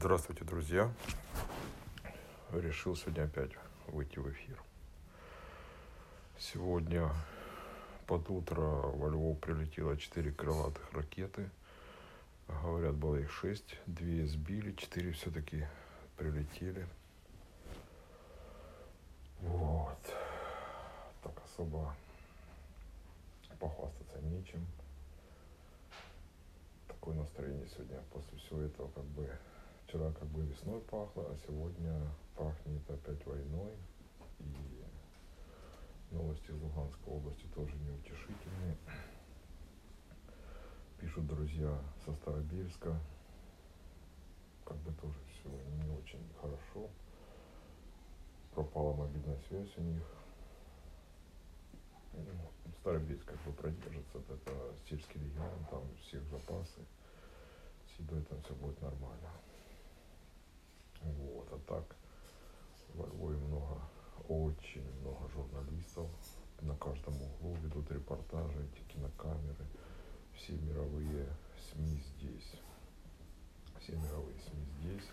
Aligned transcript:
Здравствуйте, 0.00 0.44
друзья. 0.44 0.92
Решил 2.52 2.94
сегодня 2.94 3.24
опять 3.24 3.50
выйти 3.88 4.20
в 4.20 4.30
эфир. 4.30 4.62
Сегодня 6.38 7.10
под 8.06 8.30
утро 8.30 8.60
во 8.60 9.08
Львов 9.08 9.40
прилетело 9.40 9.96
4 9.96 10.30
крылатых 10.30 10.92
ракеты. 10.92 11.50
Говорят, 12.46 12.94
было 12.94 13.16
их 13.16 13.32
6. 13.32 13.76
Две 13.86 14.24
сбили, 14.28 14.70
4 14.70 15.10
все-таки 15.14 15.66
прилетели. 16.16 16.86
Вот. 19.40 19.98
Так 21.24 21.32
особо 21.44 21.92
похвастаться 23.58 24.20
нечем. 24.20 24.64
Такое 26.86 27.16
настроение 27.16 27.66
сегодня 27.74 28.00
после 28.12 28.38
всего 28.38 28.60
этого 28.60 28.88
как 28.92 29.04
бы 29.06 29.28
Вчера 29.88 30.12
как 30.12 30.28
бы 30.28 30.44
весной 30.44 30.80
пахло, 30.82 31.24
а 31.30 31.36
сегодня 31.46 31.98
пахнет 32.36 32.90
опять 32.90 33.24
войной. 33.24 33.72
И 34.38 34.84
новости 36.10 36.50
из 36.50 36.60
Луганской 36.60 37.10
области 37.10 37.46
тоже 37.54 37.74
неутешительные. 37.76 38.76
Пишут 41.00 41.26
друзья 41.26 41.80
со 42.04 42.12
Старобельска. 42.16 43.00
Как 44.66 44.76
бы 44.76 44.92
тоже 44.92 45.16
все 45.32 45.48
не 45.48 45.90
очень 45.96 46.22
хорошо. 46.38 46.90
Пропала 48.54 48.94
мобильная 48.94 49.38
связь 49.48 49.74
у 49.78 49.80
них. 49.80 50.02
Ну, 52.12 52.72
Старобельск 52.82 53.24
как 53.24 53.40
бы 53.44 53.52
журналистов. 65.38 66.08
На 66.60 66.74
каждом 66.76 67.14
углу 67.22 67.54
ведут 67.62 67.90
репортажи, 67.92 68.66
эти 68.72 68.82
кинокамеры. 68.92 69.64
Все 70.34 70.54
мировые 70.54 71.28
СМИ 71.70 72.02
здесь. 72.16 72.60
Все 73.78 73.92
мировые 73.92 74.36
СМИ 74.40 74.64
здесь. 74.80 75.08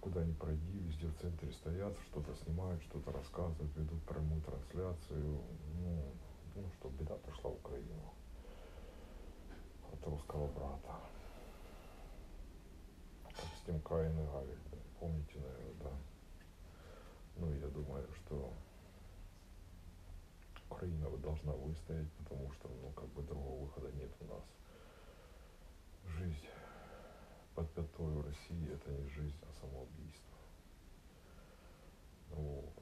Куда 0.00 0.24
ни 0.24 0.32
пройди, 0.32 0.78
везде 0.78 1.06
в 1.06 1.20
центре 1.20 1.52
стоят, 1.52 1.94
что-то 2.10 2.34
снимают, 2.34 2.82
что-то 2.82 3.12
рассказывают, 3.12 3.76
ведут 3.76 4.02
прямую 4.04 4.40
трансляцию. 4.42 5.40
Ну, 5.78 6.12
ну, 6.56 6.64
что 6.78 6.88
беда 6.88 7.14
пришла 7.16 7.50
в 7.50 7.54
Украину 7.54 8.12
от 9.92 10.06
русского 10.06 10.48
брата 10.48 10.96
с 13.62 13.66
тем 13.66 13.80
Каин 13.82 14.18
и 14.18 14.26
Авель. 14.34 14.58
Помните, 14.98 15.38
наверное, 15.38 15.74
да? 15.82 15.90
Ну, 17.36 17.52
я 17.54 17.68
думаю, 17.68 18.06
что 18.14 18.52
Украина 20.82 21.08
должна 21.18 21.52
выстоять, 21.52 22.10
потому 22.14 22.50
что, 22.54 22.68
ну, 22.68 22.90
как 22.90 23.08
бы 23.10 23.22
другого 23.22 23.66
выхода 23.66 23.92
нет 23.92 24.10
у 24.20 24.24
нас. 24.24 24.42
Жизнь 26.18 26.48
под 27.54 27.70
пятой 27.70 28.12
в 28.12 28.26
России 28.26 28.72
это 28.72 28.90
не 28.90 29.06
жизнь, 29.10 29.36
а 29.42 29.52
самоубийство. 29.60 30.36
Вот. 32.30 32.72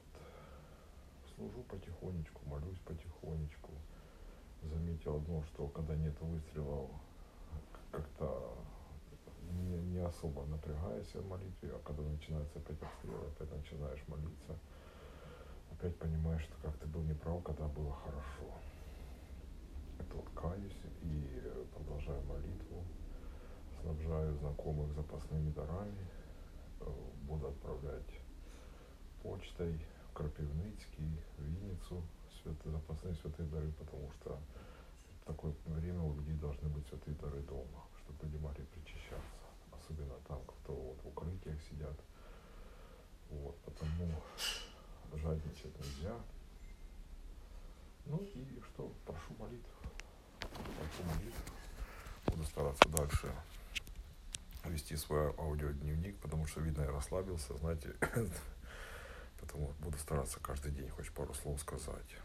Служу 1.35 1.61
потихонечку, 1.69 2.43
молюсь 2.47 2.79
потихонечку. 2.85 3.71
Заметил 4.63 5.17
одно, 5.17 5.43
что 5.43 5.67
когда 5.67 5.95
нет 5.95 6.19
выстрелов, 6.21 6.89
как-то 7.91 8.57
не, 9.51 9.77
не 9.77 9.99
особо 9.99 10.43
напрягаешься 10.45 11.21
в 11.21 11.27
молитве, 11.27 11.69
а 11.75 11.79
когда 11.85 12.01
начинается 12.01 12.57
опять 12.57 12.81
обстрел, 12.81 13.27
опять 13.27 13.51
начинаешь 13.51 14.07
молиться, 14.07 14.57
опять 15.81 15.97
понимаешь, 15.97 16.43
что 16.43 16.53
как 16.61 16.77
ты 16.77 16.85
был 16.85 17.01
неправ, 17.01 17.41
когда 17.43 17.65
было 17.67 17.91
хорошо. 17.91 18.53
Это 19.97 20.15
вот 20.15 20.29
каюсь 20.35 20.77
и 21.01 21.41
продолжаю 21.73 22.21
молитву, 22.25 22.83
снабжаю 23.81 24.35
знакомых 24.35 24.93
запасными 24.93 25.51
дарами, 25.51 26.05
э, 26.81 26.85
буду 27.23 27.47
отправлять 27.47 28.21
почтой 29.23 29.81
в 30.07 30.13
Крапивницкий, 30.13 31.19
в 31.37 31.43
Винницу 31.43 32.03
святые, 32.43 32.73
запасные 32.73 33.15
святые 33.15 33.49
дары, 33.49 33.71
потому 33.71 34.11
что 34.19 34.37
в 35.21 35.25
такое 35.25 35.53
время 35.65 36.01
у 36.01 36.13
людей 36.13 36.35
должны 36.35 36.69
быть 36.69 36.87
святые 36.89 37.17
дары 37.17 37.41
дома, 37.41 37.85
Ну 48.11 48.17
и 48.17 48.61
что, 48.61 48.91
прошу 49.05 49.33
молитв. 49.39 49.69
Прошу 50.41 51.03
молитв. 51.15 51.37
Буду 52.25 52.43
стараться 52.43 52.89
дальше 52.89 53.31
вести 54.65 54.97
свой 54.97 55.33
аудиодневник, 55.37 56.17
потому 56.17 56.45
что, 56.45 56.59
видно, 56.59 56.81
я 56.81 56.91
расслабился, 56.91 57.57
знаете, 57.59 57.95
потому 59.39 59.71
буду 59.79 59.97
стараться 59.97 60.41
каждый 60.41 60.73
день 60.73 60.89
хоть 60.89 61.09
пару 61.13 61.33
слов 61.33 61.61
сказать. 61.61 62.17